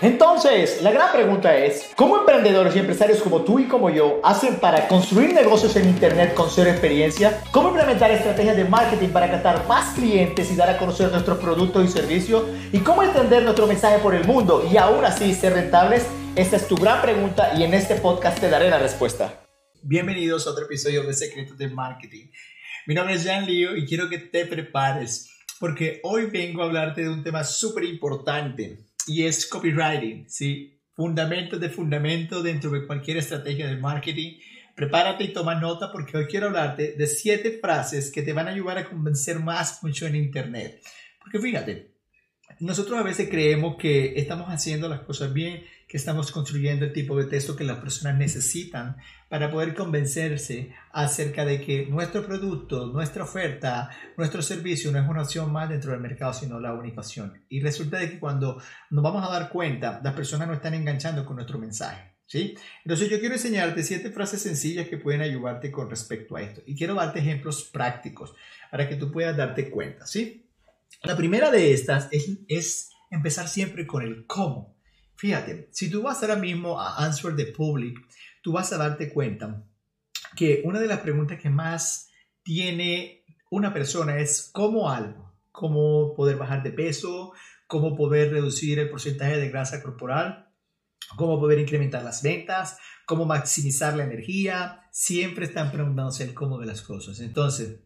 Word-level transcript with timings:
Entonces, 0.00 0.80
la 0.80 0.92
gran 0.92 1.10
pregunta 1.10 1.56
es, 1.56 1.90
¿cómo 1.96 2.18
emprendedores 2.18 2.76
y 2.76 2.78
empresarios 2.78 3.20
como 3.20 3.42
tú 3.42 3.58
y 3.58 3.66
como 3.66 3.90
yo 3.90 4.20
hacen 4.22 4.60
para 4.60 4.86
construir 4.86 5.34
negocios 5.34 5.74
en 5.74 5.88
Internet 5.88 6.34
con 6.34 6.48
cero 6.50 6.70
experiencia? 6.70 7.42
¿Cómo 7.50 7.70
implementar 7.70 8.12
estrategias 8.12 8.56
de 8.56 8.64
marketing 8.64 9.08
para 9.08 9.28
captar 9.28 9.66
más 9.66 9.96
clientes 9.96 10.52
y 10.52 10.54
dar 10.54 10.70
a 10.70 10.78
conocer 10.78 11.10
nuestros 11.10 11.38
productos 11.38 11.84
y 11.84 11.88
servicios? 11.88 12.44
¿Y 12.70 12.78
cómo 12.78 13.02
extender 13.02 13.42
nuestro 13.42 13.66
mensaje 13.66 13.98
por 13.98 14.14
el 14.14 14.24
mundo 14.24 14.64
y 14.72 14.76
aún 14.76 15.04
así 15.04 15.34
ser 15.34 15.54
rentables? 15.54 16.06
Esta 16.36 16.58
es 16.58 16.68
tu 16.68 16.76
gran 16.76 17.02
pregunta 17.02 17.54
y 17.58 17.64
en 17.64 17.74
este 17.74 17.96
podcast 17.96 18.38
te 18.38 18.48
daré 18.48 18.70
la 18.70 18.78
respuesta. 18.78 19.48
Bienvenidos 19.82 20.46
a 20.46 20.50
otro 20.50 20.66
episodio 20.66 21.02
de 21.02 21.12
Secretos 21.12 21.58
de 21.58 21.70
Marketing. 21.70 22.26
Mi 22.86 22.94
nombre 22.94 23.16
es 23.16 23.24
Jan 23.24 23.46
Leo 23.46 23.74
y 23.76 23.84
quiero 23.84 24.08
que 24.08 24.18
te 24.18 24.46
prepares 24.46 25.28
porque 25.58 25.98
hoy 26.04 26.26
vengo 26.26 26.62
a 26.62 26.66
hablarte 26.66 27.02
de 27.02 27.08
un 27.08 27.24
tema 27.24 27.42
súper 27.42 27.82
importante 27.82 28.87
y 29.08 29.24
es 29.24 29.46
copywriting, 29.46 30.28
¿sí? 30.28 30.80
Fundamentos 30.94 31.60
de 31.60 31.70
fundamento 31.70 32.42
dentro 32.42 32.70
de 32.70 32.86
cualquier 32.86 33.16
estrategia 33.16 33.66
de 33.66 33.76
marketing. 33.76 34.38
Prepárate 34.74 35.24
y 35.24 35.32
toma 35.32 35.54
nota 35.54 35.90
porque 35.90 36.16
hoy 36.16 36.26
quiero 36.26 36.46
hablarte 36.46 36.92
de 36.92 37.06
siete 37.06 37.58
frases 37.60 38.12
que 38.12 38.22
te 38.22 38.32
van 38.32 38.48
a 38.48 38.52
ayudar 38.52 38.78
a 38.78 38.88
convencer 38.88 39.40
más 39.40 39.82
mucho 39.82 40.06
en 40.06 40.16
Internet. 40.16 40.82
Porque 41.20 41.40
fíjate, 41.40 41.92
nosotros 42.60 42.98
a 42.98 43.02
veces 43.02 43.28
creemos 43.28 43.76
que 43.76 44.18
estamos 44.18 44.48
haciendo 44.48 44.88
las 44.88 45.00
cosas 45.00 45.32
bien, 45.32 45.64
que 45.86 45.96
estamos 45.96 46.32
construyendo 46.32 46.84
el 46.84 46.92
tipo 46.92 47.16
de 47.16 47.24
texto 47.24 47.56
que 47.56 47.64
las 47.64 47.78
personas 47.78 48.18
necesitan 48.18 48.96
para 49.28 49.50
poder 49.50 49.74
convencerse 49.74 50.74
acerca 50.92 51.44
de 51.44 51.60
que 51.60 51.86
nuestro 51.86 52.26
producto, 52.26 52.86
nuestra 52.86 53.24
oferta, 53.24 53.90
nuestro 54.16 54.42
servicio 54.42 54.90
no 54.90 54.98
es 54.98 55.08
una 55.08 55.22
opción 55.22 55.52
más 55.52 55.68
dentro 55.68 55.92
del 55.92 56.00
mercado, 56.00 56.34
sino 56.34 56.60
la 56.60 56.74
única 56.74 57.00
opción. 57.00 57.42
Y 57.48 57.60
resulta 57.60 57.98
de 57.98 58.10
que 58.10 58.18
cuando 58.18 58.60
nos 58.90 59.04
vamos 59.04 59.26
a 59.26 59.32
dar 59.32 59.48
cuenta, 59.50 60.00
las 60.02 60.14
personas 60.14 60.48
no 60.48 60.54
están 60.54 60.74
enganchando 60.74 61.24
con 61.24 61.36
nuestro 61.36 61.58
mensaje. 61.58 62.12
¿Sí? 62.26 62.54
Entonces 62.84 63.08
yo 63.08 63.20
quiero 63.20 63.36
enseñarte 63.36 63.82
siete 63.82 64.10
frases 64.10 64.42
sencillas 64.42 64.86
que 64.86 64.98
pueden 64.98 65.22
ayudarte 65.22 65.72
con 65.72 65.88
respecto 65.88 66.36
a 66.36 66.42
esto. 66.42 66.60
Y 66.66 66.76
quiero 66.76 66.94
darte 66.94 67.20
ejemplos 67.20 67.64
prácticos 67.64 68.34
para 68.70 68.86
que 68.86 68.96
tú 68.96 69.10
puedas 69.10 69.34
darte 69.34 69.70
cuenta. 69.70 70.06
¿sí? 70.06 70.47
La 71.02 71.16
primera 71.16 71.50
de 71.50 71.72
estas 71.72 72.08
es, 72.10 72.90
empezar 73.10 73.48
siempre 73.48 73.86
con 73.86 74.02
el 74.02 74.26
cómo. 74.26 74.76
Fíjate, 75.16 75.68
si 75.72 75.90
tú 75.90 76.02
vas 76.02 76.22
ahora 76.22 76.36
mismo 76.36 76.80
a 76.80 77.04
Answer 77.04 77.34
the 77.34 77.46
Public, 77.46 77.98
tú 78.42 78.52
vas 78.52 78.72
a 78.72 78.78
darte 78.78 79.12
cuenta 79.12 79.64
que 80.36 80.62
una 80.64 80.80
de 80.80 80.86
las 80.86 81.00
preguntas 81.00 81.40
que 81.40 81.50
más 81.50 82.10
tiene 82.42 83.24
una 83.50 83.72
persona 83.72 84.18
es 84.18 84.50
cómo 84.52 84.90
algo, 84.90 85.34
cómo 85.50 86.14
poder 86.14 86.36
bajar 86.36 86.62
de 86.62 86.72
peso, 86.72 87.32
cómo 87.66 87.96
poder 87.96 88.32
reducir 88.32 88.78
el 88.78 88.90
porcentaje 88.90 89.38
de 89.38 89.48
grasa 89.48 89.82
corporal, 89.82 90.48
cómo 91.16 91.38
poder 91.38 91.58
incrementar 91.58 92.02
las 92.02 92.22
ventas, 92.22 92.78
cómo 93.06 93.24
maximizar 93.24 93.96
la 93.96 94.04
energía. 94.04 94.82
Siempre 94.90 95.46
están 95.46 95.70
preguntándose 95.72 96.24
el 96.24 96.34
cómo 96.34 96.58
de 96.58 96.66
las 96.66 96.82
cosas. 96.82 97.20
Entonces, 97.20 97.80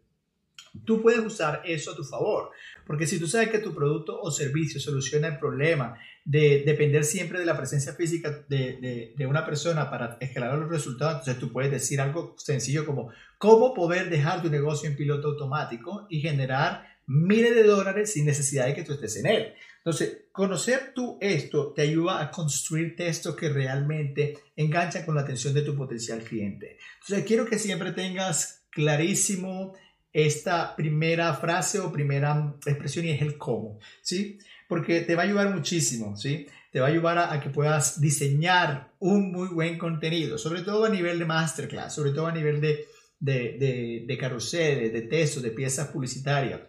Tú 0.84 1.02
puedes 1.02 1.20
usar 1.20 1.62
eso 1.64 1.92
a 1.92 1.96
tu 1.96 2.04
favor, 2.04 2.50
porque 2.86 3.06
si 3.06 3.18
tú 3.18 3.26
sabes 3.26 3.50
que 3.50 3.58
tu 3.58 3.74
producto 3.74 4.20
o 4.20 4.30
servicio 4.30 4.80
soluciona 4.80 5.28
el 5.28 5.38
problema 5.38 5.98
de 6.24 6.62
depender 6.64 7.04
siempre 7.04 7.38
de 7.38 7.46
la 7.46 7.56
presencia 7.56 7.92
física 7.92 8.44
de, 8.48 9.12
de, 9.16 9.26
una 9.26 9.44
persona 9.44 9.90
para 9.90 10.16
escalar 10.20 10.56
los 10.58 10.70
resultados, 10.70 11.20
entonces 11.20 11.38
tú 11.38 11.52
puedes 11.52 11.70
decir 11.70 12.00
algo 12.00 12.34
sencillo 12.38 12.86
como 12.86 13.10
cómo 13.38 13.74
poder 13.74 14.08
dejar 14.08 14.40
tu 14.40 14.48
negocio 14.48 14.88
en 14.88 14.96
piloto 14.96 15.28
automático 15.28 16.06
y 16.08 16.20
generar 16.20 16.86
miles 17.06 17.54
de 17.54 17.64
dólares 17.64 18.12
sin 18.12 18.24
necesidad 18.24 18.66
de 18.66 18.74
que 18.74 18.84
tú 18.84 18.92
estés 18.92 19.16
en 19.16 19.26
él. 19.26 19.54
Entonces, 19.78 20.26
conocer 20.30 20.92
tú 20.94 21.18
esto 21.20 21.72
te 21.72 21.82
ayuda 21.82 22.22
a 22.22 22.30
construir 22.30 22.94
textos 22.94 23.34
que 23.34 23.48
realmente 23.48 24.38
enganchan 24.54 25.04
con 25.04 25.16
la 25.16 25.22
atención 25.22 25.54
de 25.54 25.62
tu 25.62 25.76
potencial 25.76 26.22
cliente. 26.22 26.78
Entonces, 27.00 27.26
quiero 27.26 27.44
que 27.46 27.58
siempre 27.58 27.90
tengas 27.90 28.62
clarísimo 28.70 29.74
esta 30.12 30.76
primera 30.76 31.32
frase 31.34 31.80
o 31.80 31.92
primera 31.92 32.54
expresión 32.66 33.06
y 33.06 33.10
es 33.10 33.22
el 33.22 33.38
cómo, 33.38 33.78
¿sí? 34.02 34.38
Porque 34.68 35.00
te 35.00 35.14
va 35.14 35.22
a 35.22 35.26
ayudar 35.26 35.54
muchísimo, 35.54 36.16
¿sí? 36.16 36.46
Te 36.70 36.80
va 36.80 36.86
a 36.86 36.90
ayudar 36.90 37.18
a, 37.18 37.40
que 37.40 37.50
puedas 37.50 38.00
diseñar 38.00 38.92
un 38.98 39.32
muy 39.32 39.48
buen 39.48 39.78
contenido, 39.78 40.38
sobre 40.38 40.62
todo 40.62 40.84
a 40.84 40.88
nivel 40.88 41.18
de 41.18 41.26
masterclass, 41.26 41.94
sobre 41.94 42.12
todo 42.12 42.26
a 42.26 42.32
nivel 42.32 42.60
de, 42.60 42.86
de, 43.20 43.56
de, 43.58 44.04
de 44.06 44.90
de 44.90 45.02
textos, 45.02 45.42
de 45.42 45.50
piezas 45.50 45.88
publicitarias. 45.88 46.60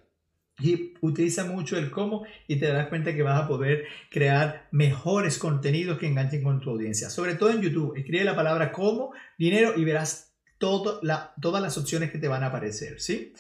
Y 0.60 0.94
utiliza 1.02 1.46
mucho 1.46 1.78
el 1.78 1.90
cómo 1.90 2.26
y 2.48 2.58
te 2.58 2.68
darás 2.68 2.88
cuenta 2.88 3.16
que 3.16 3.24
vas 3.24 3.44
a 3.44 3.48
poder 3.48 3.86
crear 4.12 4.68
mejores 4.72 5.40
contenidos 5.40 5.98
que 5.98 6.06
enganchen 6.06 6.44
con 6.44 6.60
tu 6.60 6.70
audiencia. 6.70 7.10
Sobre 7.10 7.36
todo 7.36 7.50
en 7.50 7.62
YouTube, 7.62 7.98
escribe 7.98 8.24
la 8.24 8.36
palabra 8.36 8.72
cómo, 8.72 9.14
dinero 9.38 9.74
y 9.76 9.84
verás 9.84 10.33
todas 10.64 11.62
las 11.62 11.78
opciones 11.78 12.12
que 12.12 12.18
te 12.18 12.28
van 12.28 12.44
a 12.44 12.48
aparecer, 12.48 13.00
¿sí? 13.00 13.34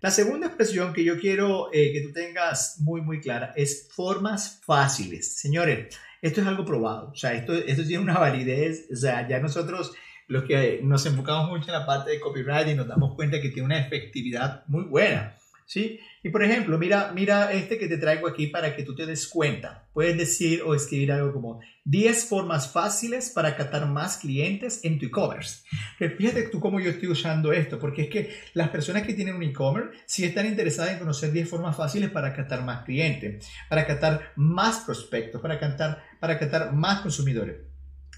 La 0.00 0.10
segunda 0.10 0.48
expresión 0.48 0.92
que 0.92 1.04
yo 1.04 1.18
quiero 1.18 1.68
eh, 1.72 1.92
que 1.92 2.00
tú 2.00 2.12
tengas 2.12 2.80
muy, 2.80 3.02
muy 3.02 3.20
clara 3.20 3.52
es 3.54 3.88
formas 3.92 4.60
fáciles. 4.64 5.36
Señores, 5.36 5.96
esto 6.20 6.40
es 6.40 6.46
algo 6.46 6.64
probado, 6.64 7.10
o 7.10 7.14
sea, 7.14 7.34
esto, 7.34 7.54
esto 7.54 7.84
tiene 7.84 8.02
una 8.02 8.18
validez, 8.18 8.86
o 8.92 8.96
sea, 8.96 9.28
ya 9.28 9.38
nosotros 9.38 9.92
los 10.26 10.44
que 10.44 10.80
nos 10.82 11.04
enfocamos 11.06 11.50
mucho 11.50 11.66
en 11.66 11.78
la 11.78 11.86
parte 11.86 12.10
de 12.12 12.20
copywriting 12.20 12.76
nos 12.76 12.88
damos 12.88 13.14
cuenta 13.14 13.40
que 13.40 13.50
tiene 13.50 13.66
una 13.66 13.78
efectividad 13.78 14.64
muy 14.66 14.84
buena. 14.84 15.36
¿Sí? 15.66 16.00
Y 16.22 16.30
por 16.30 16.42
ejemplo, 16.42 16.78
mira, 16.78 17.12
mira 17.14 17.52
este 17.52 17.78
que 17.78 17.88
te 17.88 17.98
traigo 17.98 18.28
aquí 18.28 18.46
para 18.46 18.76
que 18.76 18.82
tú 18.82 18.94
te 18.94 19.06
des 19.06 19.26
cuenta. 19.26 19.88
Puedes 19.92 20.16
decir 20.16 20.62
o 20.64 20.74
escribir 20.74 21.12
algo 21.12 21.32
como 21.32 21.60
10 21.84 22.24
formas 22.26 22.70
fáciles 22.70 23.30
para 23.30 23.56
captar 23.56 23.86
más 23.88 24.18
clientes 24.18 24.80
en 24.84 24.98
tu 24.98 25.06
e-commerce. 25.06 25.64
Fíjate 25.98 26.42
tú 26.48 26.60
cómo 26.60 26.80
yo 26.80 26.90
estoy 26.90 27.08
usando 27.08 27.52
esto, 27.52 27.78
porque 27.78 28.02
es 28.02 28.08
que 28.08 28.34
las 28.54 28.68
personas 28.68 29.02
que 29.02 29.14
tienen 29.14 29.34
un 29.34 29.42
e-commerce 29.42 29.98
sí 30.06 30.24
están 30.24 30.46
interesadas 30.46 30.92
en 30.92 30.98
conocer 30.98 31.32
10 31.32 31.48
formas 31.48 31.76
fáciles 31.76 32.10
para 32.10 32.32
captar 32.32 32.64
más 32.64 32.84
clientes, 32.84 33.48
para 33.68 33.86
captar 33.86 34.32
más 34.36 34.80
prospectos, 34.80 35.40
para 35.40 35.58
captar, 35.58 36.02
para 36.20 36.38
captar 36.38 36.72
más 36.72 37.00
consumidores. 37.00 37.56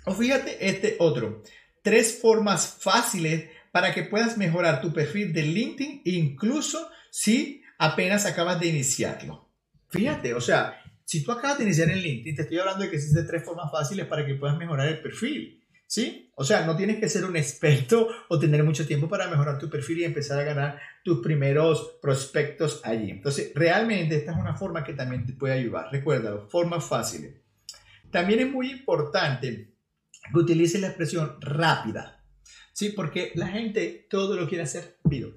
O 0.05 0.13
fíjate 0.13 0.69
este 0.69 0.97
otro, 0.99 1.43
tres 1.83 2.19
formas 2.21 2.77
fáciles 2.81 3.49
para 3.73 3.93
que 3.93 4.05
puedas 4.05 4.37
mejorar 4.37 4.81
tu 4.81 4.93
perfil 4.93 5.33
de 5.33 5.43
LinkedIn 5.43 6.03
incluso 6.05 6.91
si 7.17 7.63
apenas 7.79 8.27
acabas 8.27 8.59
de 8.59 8.67
iniciarlo. 8.67 9.49
Fíjate, 9.89 10.35
o 10.35 10.41
sea, 10.41 10.83
si 11.05 11.23
tú 11.23 11.31
acabas 11.31 11.59
de 11.59 11.65
iniciar 11.65 11.89
en 11.91 12.01
LinkedIn, 12.01 12.35
te 12.35 12.43
estoy 12.43 12.59
hablando 12.59 12.83
de 12.83 12.91
que 12.91 12.97
existen 12.97 13.25
tres 13.25 13.45
formas 13.45 13.71
fáciles 13.71 14.07
para 14.07 14.27
que 14.27 14.35
puedas 14.35 14.59
mejorar 14.59 14.89
el 14.89 15.01
perfil. 15.01 15.65
¿Sí? 15.87 16.33
O 16.35 16.43
sea, 16.43 16.67
no 16.67 16.77
tienes 16.77 16.99
que 16.99 17.09
ser 17.09 17.25
un 17.25 17.37
experto 17.37 18.09
o 18.29 18.37
tener 18.41 18.65
mucho 18.65 18.85
tiempo 18.85 19.09
para 19.09 19.29
mejorar 19.29 19.61
tu 19.61 19.71
perfil 19.71 20.01
y 20.01 20.05
empezar 20.05 20.41
a 20.41 20.43
ganar 20.43 20.81
tus 21.05 21.21
primeros 21.21 21.99
prospectos 22.03 22.81
allí. 22.83 23.13
Entonces, 23.13 23.53
realmente 23.55 24.17
esta 24.17 24.33
es 24.33 24.39
una 24.39 24.57
forma 24.57 24.83
que 24.83 24.95
también 24.95 25.25
te 25.25 25.35
puede 25.35 25.55
ayudar. 25.55 25.93
Recuerda, 25.93 26.49
formas 26.49 26.85
fáciles. 26.85 27.37
También 28.11 28.41
es 28.41 28.51
muy 28.51 28.73
importante 28.73 29.77
que 30.33 30.39
utilices 30.41 30.81
la 30.81 30.89
expresión 30.89 31.37
rápida. 31.41 32.25
¿Sí? 32.73 32.89
Porque 32.89 33.31
la 33.37 33.47
gente 33.47 34.09
todo 34.11 34.35
lo 34.35 34.49
quiere 34.49 34.65
hacer 34.65 34.97
rápido. 35.05 35.33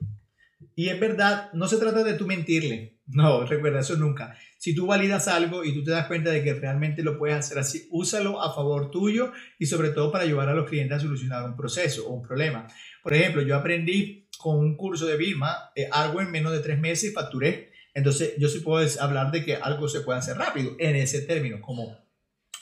Y 0.77 0.89
es 0.89 0.99
verdad, 0.99 1.51
no 1.53 1.67
se 1.67 1.77
trata 1.77 2.03
de 2.03 2.13
tú 2.13 2.27
mentirle. 2.27 2.99
No, 3.07 3.43
recuerda 3.47 3.79
eso 3.79 3.95
nunca. 3.95 4.37
Si 4.59 4.75
tú 4.75 4.85
validas 4.85 5.27
algo 5.27 5.63
y 5.63 5.73
tú 5.73 5.83
te 5.83 5.89
das 5.89 6.05
cuenta 6.05 6.29
de 6.29 6.43
que 6.43 6.53
realmente 6.53 7.01
lo 7.01 7.17
puedes 7.17 7.35
hacer 7.35 7.57
así, 7.57 7.87
úsalo 7.89 8.39
a 8.43 8.53
favor 8.53 8.91
tuyo 8.91 9.31
y 9.57 9.65
sobre 9.65 9.89
todo 9.89 10.11
para 10.11 10.25
ayudar 10.25 10.49
a 10.49 10.53
los 10.53 10.69
clientes 10.69 10.97
a 10.97 10.99
solucionar 10.99 11.45
un 11.45 11.57
proceso 11.57 12.07
o 12.07 12.13
un 12.13 12.21
problema. 12.21 12.67
Por 13.01 13.15
ejemplo, 13.15 13.41
yo 13.41 13.55
aprendí 13.55 14.29
con 14.37 14.59
un 14.59 14.77
curso 14.77 15.07
de 15.07 15.17
Vilma 15.17 15.71
eh, 15.75 15.89
algo 15.91 16.21
en 16.21 16.29
menos 16.29 16.51
de 16.51 16.59
tres 16.59 16.77
meses 16.79 17.09
y 17.09 17.13
facturé. 17.13 17.71
Entonces, 17.95 18.35
yo 18.37 18.47
sí 18.47 18.59
puedo 18.59 18.87
hablar 19.01 19.31
de 19.31 19.43
que 19.43 19.55
algo 19.55 19.89
se 19.89 20.01
puede 20.01 20.19
hacer 20.19 20.37
rápido 20.37 20.75
en 20.77 20.95
ese 20.95 21.21
término, 21.23 21.59
como, 21.59 22.05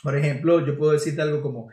por 0.02 0.18
ejemplo, 0.18 0.66
yo 0.66 0.78
puedo 0.78 0.94
decirte 0.94 1.22
algo 1.22 1.42
como, 1.42 1.68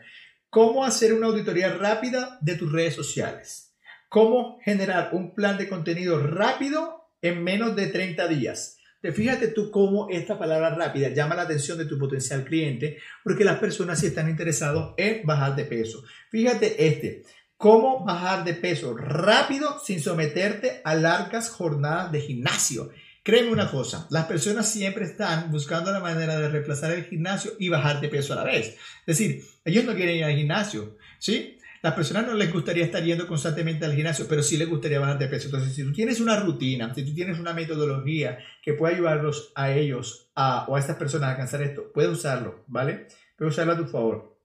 ¿cómo 0.49 0.83
hacer 0.83 1.13
una 1.13 1.27
auditoría 1.27 1.73
rápida 1.77 2.37
de 2.41 2.57
tus 2.57 2.69
redes 2.69 2.95
sociales? 2.95 3.72
Cómo 4.13 4.59
generar 4.63 5.09
un 5.13 5.33
plan 5.33 5.57
de 5.57 5.67
contenido 5.67 6.19
rápido 6.19 7.09
en 7.23 7.43
menos 7.43 7.75
de 7.75 7.87
30 7.87 8.27
días. 8.27 8.77
Fíjate 9.01 9.47
tú 9.47 9.71
cómo 9.71 10.07
esta 10.11 10.37
palabra 10.37 10.75
rápida 10.75 11.09
llama 11.09 11.33
la 11.33 11.41
atención 11.41 11.79
de 11.79 11.85
tu 11.85 11.97
potencial 11.97 12.43
cliente 12.45 12.99
porque 13.23 13.43
las 13.43 13.57
personas 13.57 13.99
sí 13.99 14.05
están 14.05 14.29
interesadas 14.29 14.89
en 14.97 15.25
bajar 15.25 15.55
de 15.55 15.65
peso. 15.65 16.03
Fíjate 16.29 16.87
este, 16.87 17.23
cómo 17.57 18.05
bajar 18.05 18.43
de 18.43 18.53
peso 18.53 18.95
rápido 18.95 19.79
sin 19.83 19.99
someterte 19.99 20.81
a 20.83 20.93
largas 20.93 21.49
jornadas 21.49 22.11
de 22.11 22.21
gimnasio. 22.21 22.91
Créeme 23.23 23.51
una 23.51 23.71
cosa, 23.71 24.05
las 24.11 24.25
personas 24.25 24.71
siempre 24.71 25.05
están 25.05 25.49
buscando 25.49 25.91
la 25.91 26.01
manera 26.01 26.37
de 26.37 26.49
reemplazar 26.49 26.91
el 26.91 27.05
gimnasio 27.05 27.53
y 27.57 27.69
bajar 27.69 27.99
de 27.99 28.09
peso 28.09 28.33
a 28.33 28.35
la 28.35 28.43
vez. 28.43 28.75
Es 29.07 29.17
decir, 29.17 29.43
ellos 29.65 29.85
no 29.85 29.95
quieren 29.95 30.17
ir 30.17 30.23
al 30.23 30.35
gimnasio, 30.35 30.97
¿sí? 31.17 31.57
Las 31.83 31.95
personas 31.95 32.25
no 32.25 32.33
les 32.33 32.49
gustaría 32.49 32.85
estar 32.85 33.03
yendo 33.03 33.27
constantemente 33.27 33.83
al 33.83 33.93
gimnasio, 33.93 34.25
pero 34.29 34.41
sí 34.41 34.55
les 34.55 34.69
gustaría 34.69 35.01
bajar 35.01 35.19
de 35.19 35.27
peso. 35.27 35.47
Entonces, 35.47 35.75
si 35.75 35.83
tú 35.83 35.91
tienes 35.91 36.21
una 36.21 36.39
rutina, 36.39 36.93
si 36.93 37.03
tú 37.03 37.13
tienes 37.13 37.37
una 37.39 37.51
metodología 37.51 38.39
que 38.61 38.71
pueda 38.71 38.95
ayudarlos 38.95 39.51
a 39.53 39.69
ellos 39.73 40.31
o 40.33 40.75
a 40.77 40.79
estas 40.79 40.95
personas 40.95 41.27
a 41.27 41.31
alcanzar 41.31 41.61
esto, 41.61 41.91
puedes 41.93 42.09
usarlo, 42.09 42.63
¿vale? 42.67 43.07
puedes 43.37 43.55
usarlo 43.55 43.73
a 43.73 43.77
tu 43.77 43.85
favor. 43.85 44.39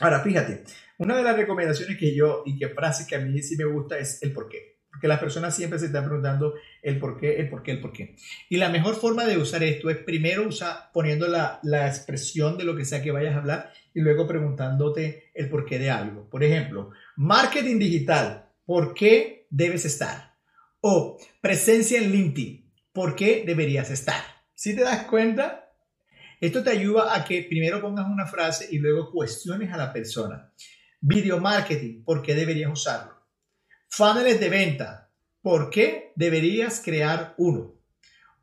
Ahora, 0.00 0.20
fíjate, 0.20 0.64
una 0.96 1.14
de 1.14 1.24
las 1.24 1.36
recomendaciones 1.36 1.98
que 1.98 2.14
yo 2.14 2.42
y 2.46 2.56
que 2.56 2.70
frase 2.70 3.06
que 3.06 3.16
a 3.16 3.20
mí 3.20 3.42
sí 3.42 3.54
me 3.58 3.66
gusta 3.66 3.98
es 3.98 4.22
el 4.22 4.32
por 4.32 4.48
qué. 4.48 4.78
Porque 4.90 5.08
las 5.08 5.20
personas 5.20 5.54
siempre 5.54 5.78
se 5.78 5.86
están 5.86 6.06
preguntando 6.06 6.54
el 6.82 6.98
por 6.98 7.20
qué, 7.20 7.36
el 7.36 7.50
por 7.50 7.62
qué, 7.62 7.72
el 7.72 7.80
por 7.82 7.92
qué. 7.92 8.16
Y 8.48 8.56
la 8.56 8.70
mejor 8.70 8.96
forma 8.96 9.26
de 9.26 9.36
usar 9.36 9.62
esto 9.62 9.90
es 9.90 9.98
primero 9.98 10.48
usar, 10.48 10.90
poniendo 10.94 11.28
la, 11.28 11.60
la 11.62 11.86
expresión 11.86 12.56
de 12.56 12.64
lo 12.64 12.74
que 12.74 12.86
sea 12.86 13.02
que 13.02 13.10
vayas 13.10 13.34
a 13.34 13.38
hablar 13.40 13.72
y 13.98 14.00
luego 14.00 14.28
preguntándote 14.28 15.32
el 15.34 15.50
por 15.50 15.66
qué 15.66 15.80
de 15.80 15.90
algo. 15.90 16.30
Por 16.30 16.44
ejemplo, 16.44 16.90
marketing 17.16 17.80
digital, 17.80 18.48
¿por 18.64 18.94
qué 18.94 19.48
debes 19.50 19.84
estar? 19.84 20.36
O 20.80 21.18
presencia 21.40 21.98
en 21.98 22.12
LinkedIn, 22.12 22.72
¿por 22.92 23.16
qué 23.16 23.42
deberías 23.44 23.90
estar? 23.90 24.22
Si 24.54 24.76
te 24.76 24.82
das 24.82 25.06
cuenta, 25.06 25.72
esto 26.40 26.62
te 26.62 26.70
ayuda 26.70 27.12
a 27.12 27.24
que 27.24 27.42
primero 27.42 27.80
pongas 27.80 28.06
una 28.06 28.24
frase 28.28 28.68
y 28.70 28.78
luego 28.78 29.10
cuestiones 29.10 29.72
a 29.72 29.76
la 29.76 29.92
persona. 29.92 30.52
Video 31.00 31.40
marketing, 31.40 32.04
¿por 32.04 32.22
qué 32.22 32.36
deberías 32.36 32.70
usarlo? 32.70 33.14
Funnels 33.88 34.38
de 34.38 34.48
venta. 34.48 35.10
¿Por 35.42 35.70
qué 35.70 36.12
deberías 36.14 36.80
crear 36.84 37.34
uno? 37.36 37.74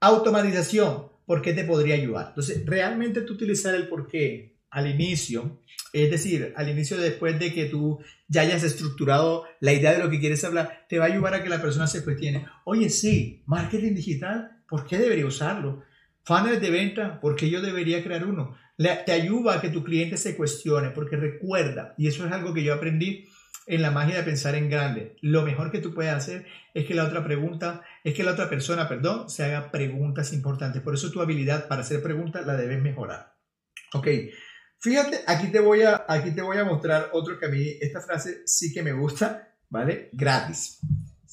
Automatización. 0.02 1.14
¿Por 1.26 1.42
qué 1.42 1.54
te 1.54 1.64
podría 1.64 1.96
ayudar? 1.96 2.28
Entonces, 2.28 2.66
realmente 2.66 3.22
tú 3.22 3.36
utilizar 3.36 3.74
el 3.74 3.88
por 3.88 4.06
qué 4.06 4.55
al 4.70 4.88
inicio, 4.88 5.62
es 5.94 6.12
decir, 6.12 6.54
al 6.56 6.70
inicio 6.70 6.98
después 6.98 7.40
de 7.40 7.54
que 7.54 7.66
tú 7.66 8.00
ya 8.28 8.42
hayas 8.42 8.64
estructurado 8.64 9.46
la 9.62 9.74
idea 9.74 9.94
de 9.94 10.00
lo 10.00 10.10
que 10.10 10.20
quieres 10.20 10.44
hablar, 10.44 10.86
te 10.90 11.00
va 11.00 11.06
a 11.06 11.08
ayudar 11.08 11.34
a 11.34 11.44
que 11.44 11.50
la 11.50 11.62
persona 11.62 11.88
se 11.88 12.04
cuestione, 12.04 12.46
oye, 12.66 12.90
sí, 12.90 13.44
marketing 13.46 13.94
digital, 13.94 14.62
¿por 14.68 14.86
qué 14.86 14.98
debería 14.98 15.26
usarlo? 15.26 15.84
Funnels 16.24 16.62
de 16.62 16.72
venta, 16.72 17.20
¿por 17.22 17.36
qué 17.36 17.50
yo 17.50 17.62
debería 17.62 18.04
crear 18.04 18.26
uno? 18.26 18.58
te 18.78 19.12
ayuda 19.14 19.56
a 19.56 19.62
que 19.62 19.70
tu 19.70 19.86
cliente 19.86 20.18
se 20.18 20.36
cuestione, 20.36 20.90
porque 20.90 21.16
recuerda, 21.16 21.94
y 21.98 22.08
eso 22.08 22.26
es 22.26 22.32
algo 22.34 22.54
que 22.54 22.64
yo 22.64 22.74
aprendí 22.74 23.30
en 23.68 23.82
la 23.82 23.92
magia 23.92 24.18
de 24.18 24.24
pensar 24.24 24.56
en 24.56 24.70
grande. 24.70 25.16
Lo 25.22 25.44
mejor 25.44 25.72
que 25.72 25.80
tú 25.80 25.94
puedes 25.94 26.14
hacer 26.14 26.46
es 26.74 26.86
que 26.86 26.94
la 26.94 27.06
otra 27.06 27.24
pregunta, 27.24 27.84
es 28.04 28.14
que 28.14 28.24
la 28.24 28.32
otra 28.32 28.50
persona, 28.50 28.88
perdón, 28.88 29.30
se 29.30 29.44
haga 29.44 29.72
preguntas 29.72 30.34
importantes. 30.34 30.82
Por 30.82 30.94
eso 30.94 31.12
tu 31.12 31.22
habilidad 31.22 31.68
para 31.68 31.82
hacer 31.82 32.02
preguntas 32.04 32.46
la 32.46 32.56
debes 32.56 32.82
mejorar. 32.82 33.34
Ok, 33.94 34.08
fíjate, 34.86 35.22
aquí 35.26 35.48
te 35.48 35.60
voy 35.60 35.82
a, 35.82 36.06
aquí 36.08 36.30
te 36.30 36.44
voy 36.44 36.58
a 36.58 36.64
mostrar 36.64 37.10
otro 37.14 37.40
que 37.40 37.48
a 37.48 37.50
mí, 37.50 37.66
esta 37.82 38.02
frase 38.02 38.44
sí 38.46 38.72
que 38.72 38.84
me 38.84 38.94
gusta, 38.94 39.52
¿vale? 39.68 40.10
Gratis. 40.14 40.80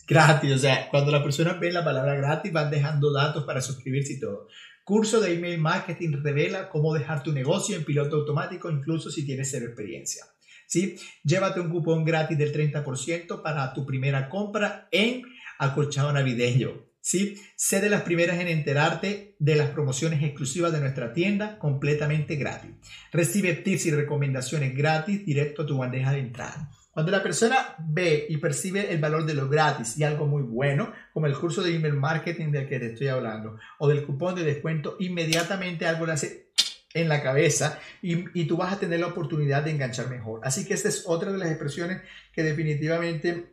Gratis, 0.08 0.52
o 0.52 0.58
sea, 0.58 0.88
cuando 0.88 1.12
las 1.12 1.22
personas 1.22 1.60
ven 1.60 1.74
la 1.74 1.84
palabra 1.84 2.14
gratis 2.14 2.50
van 2.50 2.70
dejando 2.70 3.12
datos 3.12 3.44
para 3.44 3.60
suscribirse 3.60 4.14
y 4.14 4.20
todo. 4.20 4.48
Curso 4.84 5.20
de 5.20 5.34
email 5.34 5.60
marketing 5.60 6.22
revela 6.22 6.70
cómo 6.70 6.94
dejar 6.94 7.22
tu 7.22 7.30
negocio 7.32 7.76
en 7.76 7.84
piloto 7.84 8.16
automático 8.16 8.70
incluso 8.70 9.10
si 9.10 9.26
tienes 9.26 9.50
cero 9.50 9.66
experiencia. 9.66 10.24
¿sí? 10.66 10.96
Llévate 11.22 11.60
un 11.60 11.68
cupón 11.68 12.04
gratis 12.06 12.38
del 12.38 12.54
30% 12.54 13.42
para 13.42 13.74
tu 13.74 13.84
primera 13.84 14.30
compra 14.30 14.88
en 14.90 15.24
acolchado 15.58 16.10
navideño. 16.10 16.86
¿Sí? 17.02 17.38
Sé 17.56 17.82
de 17.82 17.90
las 17.90 18.02
primeras 18.02 18.40
en 18.40 18.48
enterarte 18.48 19.36
de 19.38 19.56
las 19.56 19.68
promociones 19.70 20.22
exclusivas 20.22 20.72
de 20.72 20.80
nuestra 20.80 21.12
tienda 21.12 21.58
completamente 21.58 22.36
gratis. 22.36 22.70
Recibe 23.12 23.52
tips 23.52 23.86
y 23.86 23.90
recomendaciones 23.90 24.74
gratis 24.74 25.26
directo 25.26 25.62
a 25.62 25.66
tu 25.66 25.76
bandeja 25.76 26.12
de 26.12 26.20
entrada. 26.20 26.70
Cuando 26.92 27.10
la 27.10 27.22
persona 27.22 27.74
ve 27.78 28.26
y 28.28 28.36
percibe 28.36 28.92
el 28.92 29.00
valor 29.00 29.26
de 29.26 29.34
lo 29.34 29.48
gratis 29.48 29.98
y 29.98 30.04
algo 30.04 30.26
muy 30.26 30.42
bueno, 30.42 30.92
como 31.12 31.26
el 31.26 31.34
curso 31.34 31.62
de 31.62 31.74
email 31.74 31.94
marketing 31.94 32.50
del 32.50 32.68
que 32.68 32.78
te 32.78 32.92
estoy 32.92 33.08
hablando, 33.08 33.58
o 33.78 33.88
del 33.88 34.04
cupón 34.04 34.34
de 34.34 34.44
descuento, 34.44 34.96
inmediatamente 35.00 35.86
algo 35.86 36.06
le 36.06 36.12
hace 36.12 36.50
en 36.94 37.08
la 37.08 37.22
cabeza 37.22 37.78
y, 38.02 38.44
tú 38.44 38.58
vas 38.58 38.74
a 38.74 38.78
tener 38.78 39.00
la 39.00 39.06
oportunidad 39.06 39.62
de 39.62 39.70
enganchar 39.70 40.10
mejor. 40.10 40.40
Así 40.44 40.66
que 40.66 40.74
esta 40.74 40.88
es 40.88 41.04
otra 41.06 41.32
de 41.32 41.38
las 41.38 41.48
expresiones 41.48 42.02
que 42.34 42.42
definitivamente 42.42 43.50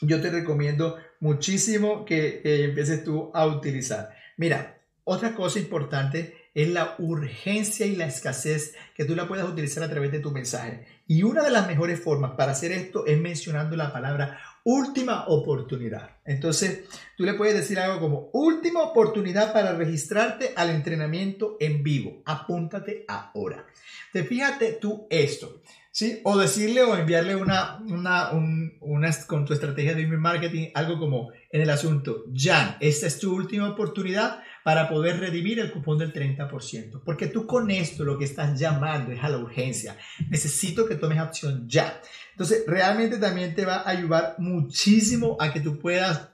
yo 0.00 0.20
te 0.20 0.30
recomiendo 0.30 0.96
muchísimo 1.20 2.04
que, 2.04 2.40
empieces 2.64 3.04
tú 3.04 3.30
a 3.34 3.46
utilizar. 3.46 4.10
Mira, 4.36 4.78
otra 5.04 5.34
cosa 5.34 5.58
importante 5.58 6.50
es 6.54 6.68
la 6.68 6.96
urgencia 6.98 7.86
y 7.86 7.96
la 7.96 8.06
escasez 8.06 8.74
que 8.94 9.04
tú 9.04 9.14
la 9.14 9.28
puedas 9.28 9.48
utilizar 9.48 9.82
a 9.82 9.90
través 9.90 10.12
de 10.12 10.20
tu 10.20 10.30
mensaje. 10.30 10.86
Y 11.06 11.22
una 11.22 11.42
de 11.42 11.50
las 11.50 11.66
mejores 11.66 12.00
formas 12.00 12.32
para 12.32 12.52
hacer 12.52 12.72
esto 12.72 13.06
es 13.06 13.18
mencionando 13.18 13.76
la 13.76 13.92
palabra 13.92 14.38
última 14.64 15.26
oportunidad. 15.28 16.18
Entonces, 16.24 16.84
tú 17.16 17.24
le 17.24 17.34
puedes 17.34 17.54
decir 17.54 17.78
algo 17.78 18.00
como 18.00 18.30
última 18.32 18.82
oportunidad 18.82 19.52
para 19.52 19.72
registrarte 19.72 20.52
al 20.56 20.70
entrenamiento 20.70 21.56
en 21.60 21.82
vivo. 21.82 22.22
Apúntate 22.26 23.04
ahora. 23.08 23.66
Te 24.12 24.24
fíjate 24.24 24.72
tú 24.72 25.06
esto. 25.10 25.62
¿Sí? 25.98 26.20
O 26.22 26.38
decirle 26.38 26.84
o 26.84 26.96
enviarle 26.96 27.34
una, 27.34 27.78
una, 27.78 28.30
una, 28.30 29.10
con 29.26 29.44
tu 29.44 29.52
estrategia 29.52 29.96
de 29.96 30.02
email 30.02 30.20
marketing 30.20 30.68
algo 30.72 30.96
como 30.96 31.32
en 31.50 31.60
el 31.60 31.68
asunto, 31.70 32.26
Jan, 32.32 32.76
esta 32.78 33.08
es 33.08 33.18
tu 33.18 33.34
última 33.34 33.68
oportunidad 33.68 34.40
para 34.62 34.88
poder 34.88 35.18
redimir 35.18 35.58
el 35.58 35.72
cupón 35.72 35.98
del 35.98 36.12
30%. 36.12 37.02
Porque 37.04 37.26
tú 37.26 37.48
con 37.48 37.68
esto 37.72 38.04
lo 38.04 38.16
que 38.16 38.26
estás 38.26 38.56
llamando 38.60 39.10
es 39.10 39.24
a 39.24 39.28
la 39.28 39.38
urgencia. 39.38 39.96
Necesito 40.30 40.86
que 40.86 40.94
tomes 40.94 41.18
acción 41.18 41.68
ya. 41.68 42.00
Entonces, 42.30 42.62
realmente 42.68 43.18
también 43.18 43.56
te 43.56 43.66
va 43.66 43.78
a 43.78 43.90
ayudar 43.90 44.36
muchísimo 44.38 45.36
a 45.40 45.52
que 45.52 45.58
tú 45.58 45.80
puedas 45.80 46.28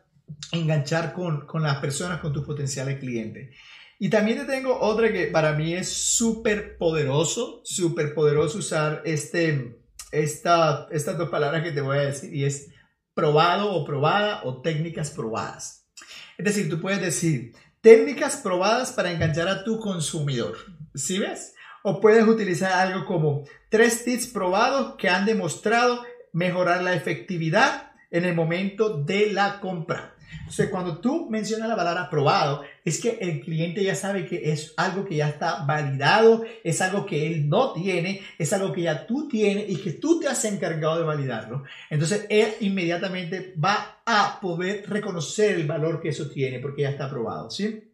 enganchar 0.53 1.15
con, 1.15 1.47
con 1.47 1.63
las 1.63 1.79
personas, 1.79 2.21
con 2.21 2.35
tus 2.35 2.45
potenciales 2.45 2.99
clientes. 2.99 3.57
Y 4.05 4.11
también 4.11 4.37
te 4.37 4.45
tengo 4.45 4.81
otra 4.81 5.11
que 5.11 5.29
para 5.29 5.55
mí 5.55 5.73
es 5.73 5.89
súper 5.89 6.77
poderoso, 6.77 7.62
súper 7.65 8.12
poderoso 8.12 8.59
usar 8.59 9.01
este, 9.06 9.79
esta, 10.12 10.89
estas 10.91 11.17
dos 11.17 11.31
palabras 11.31 11.62
que 11.62 11.73
te 11.73 11.81
voy 11.81 11.97
a 11.97 12.03
decir 12.03 12.35
y 12.35 12.45
es 12.45 12.69
probado 13.15 13.73
o 13.73 13.83
probada 13.83 14.43
o 14.45 14.61
técnicas 14.61 15.09
probadas. 15.09 15.89
Es 16.37 16.45
decir, 16.45 16.69
tú 16.69 16.83
puedes 16.83 17.01
decir 17.01 17.55
técnicas 17.81 18.37
probadas 18.37 18.93
para 18.93 19.11
enganchar 19.11 19.49
a 19.49 19.65
tu 19.65 19.81
consumidor. 19.81 20.55
¿Sí 20.95 21.19
ves? 21.19 21.55
O 21.83 21.99
puedes 21.99 22.29
utilizar 22.29 22.73
algo 22.73 23.06
como 23.06 23.45
tres 23.71 24.05
tips 24.05 24.27
probados 24.27 24.97
que 24.99 25.09
han 25.09 25.25
demostrado 25.25 26.05
mejorar 26.35 26.83
la 26.83 26.93
efectividad 26.93 27.93
en 28.11 28.27
el 28.27 28.35
momento 28.35 29.03
de 29.03 29.33
la 29.33 29.61
compra. 29.61 30.14
Entonces, 30.38 30.69
cuando 30.69 30.99
tú 30.99 31.29
mencionas 31.31 31.69
la 31.69 31.76
palabra 31.76 32.11
probado, 32.11 32.62
es 32.85 33.00
que 33.00 33.19
el 33.21 33.41
cliente 33.41 33.82
ya 33.82 33.94
sabe 33.94 34.26
que 34.26 34.53
es 34.53 34.75
algo 34.76 35.05
que 35.05 35.17
ya 35.17 35.29
está 35.29 35.65
validado, 35.65 36.44
es 36.62 36.81
algo 36.81 37.06
que 37.06 37.26
él 37.26 37.49
no 37.49 37.73
tiene, 37.73 38.21
es 38.38 38.53
algo 38.53 38.73
que 38.73 38.82
ya 38.82 39.06
tú 39.06 39.29
tienes 39.29 39.69
y 39.69 39.76
que 39.76 39.93
tú 39.93 40.21
te 40.21 40.29
has 40.29 40.44
encargado 40.44 40.99
de 40.99 41.05
validarlo. 41.05 41.65
Entonces, 41.91 42.27
él 42.29 42.55
inmediatamente 42.60 43.55
va 43.63 44.03
a 44.05 44.39
poder 44.41 44.89
reconocer 44.89 45.55
el 45.55 45.67
valor 45.67 46.01
que 46.01 46.10
eso 46.10 46.29
tiene 46.29 46.58
porque 46.58 46.82
ya 46.82 46.91
está 46.91 47.08
probado, 47.08 47.51
¿sí? 47.51 47.91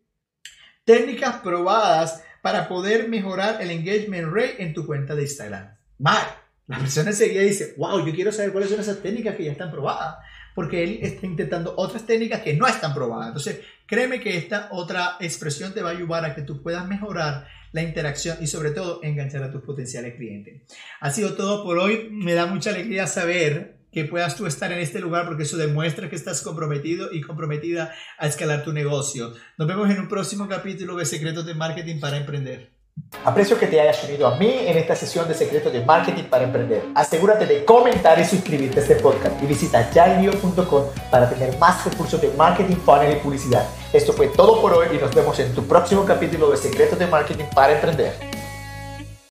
Técnicas 0.85 1.37
probadas 1.37 2.25
para 2.43 2.69
poder 2.69 3.09
mejorar 3.09 3.61
el 3.61 3.71
engagement 3.71 4.33
rate 4.33 4.62
en 4.62 4.75
tu 4.75 4.87
cuenta 4.87 5.14
de 5.14 5.23
Instagram. 5.23 5.76
Vale, 5.99 6.26
la 6.66 6.78
persona 6.78 7.11
enseguida 7.11 7.43
dice, 7.43 7.75
wow, 7.76 8.05
yo 8.05 8.14
quiero 8.14 8.33
saber 8.33 8.52
cuáles 8.52 8.71
son 8.71 8.81
esas 8.81 9.02
técnicas 9.02 9.37
que 9.37 9.45
ya 9.45 9.52
están 9.52 9.71
probadas 9.71 10.16
porque 10.61 10.85
él 10.85 10.99
está 11.00 11.25
intentando 11.25 11.73
otras 11.79 12.05
técnicas 12.05 12.43
que 12.43 12.52
no 12.52 12.67
están 12.67 12.93
probadas. 12.93 13.29
Entonces, 13.29 13.61
créeme 13.87 14.21
que 14.21 14.37
esta 14.37 14.69
otra 14.73 15.17
expresión 15.19 15.73
te 15.73 15.81
va 15.81 15.88
a 15.88 15.93
ayudar 15.93 16.23
a 16.26 16.35
que 16.35 16.43
tú 16.43 16.62
puedas 16.62 16.87
mejorar 16.87 17.47
la 17.73 17.81
interacción 17.81 18.37
y 18.43 18.47
sobre 18.47 18.73
todo 18.73 19.00
enganchar 19.02 19.43
a 19.43 19.50
tus 19.50 19.62
potenciales 19.62 20.17
clientes. 20.17 20.61
Ha 21.00 21.11
sido 21.12 21.33
todo 21.33 21.64
por 21.64 21.79
hoy. 21.79 22.11
Me 22.11 22.35
da 22.35 22.45
mucha 22.45 22.69
alegría 22.69 23.07
saber 23.07 23.79
que 23.90 24.05
puedas 24.05 24.37
tú 24.37 24.45
estar 24.45 24.71
en 24.71 24.81
este 24.81 25.00
lugar 25.00 25.25
porque 25.25 25.45
eso 25.45 25.57
demuestra 25.57 26.11
que 26.11 26.17
estás 26.17 26.43
comprometido 26.43 27.11
y 27.11 27.23
comprometida 27.23 27.95
a 28.19 28.26
escalar 28.26 28.62
tu 28.62 28.75
negocio. 28.75 29.33
Nos 29.57 29.67
vemos 29.67 29.88
en 29.88 29.99
un 29.99 30.09
próximo 30.09 30.47
capítulo 30.47 30.95
de 30.95 31.07
Secretos 31.07 31.47
de 31.47 31.55
Marketing 31.55 32.00
para 32.00 32.19
Emprender. 32.19 32.80
Aprecio 33.25 33.59
que 33.59 33.66
te 33.66 33.80
hayas 33.80 34.02
unido 34.04 34.26
a 34.26 34.37
mí 34.37 34.50
en 34.66 34.78
esta 34.78 34.97
sesión 34.97 35.28
de 35.28 35.35
secretos 35.35 35.73
de 35.73 35.85
marketing 35.85 36.25
para 36.25 36.45
emprender. 36.45 36.83
Asegúrate 36.95 37.47
de 37.47 37.64
comentar 37.64 38.19
y 38.19 38.25
suscribirte 38.25 38.80
a 38.80 38.83
este 38.83 38.97
podcast 38.97 39.42
y 39.42 39.47
visita 39.47 39.90
yailio.com 39.90 40.85
para 41.11 41.28
tener 41.28 41.57
más 41.59 41.85
recursos 41.85 42.21
de 42.21 42.30
marketing, 42.37 42.76
funnel 42.76 43.12
y 43.12 43.16
publicidad. 43.16 43.66
Esto 43.92 44.12
fue 44.12 44.28
todo 44.28 44.61
por 44.61 44.73
hoy 44.73 44.88
y 44.95 44.99
nos 44.99 45.14
vemos 45.14 45.38
en 45.38 45.54
tu 45.54 45.66
próximo 45.66 46.04
capítulo 46.04 46.50
de 46.50 46.57
secretos 46.57 46.99
de 46.99 47.07
marketing 47.07 47.45
para 47.54 47.75
emprender. 47.75 48.30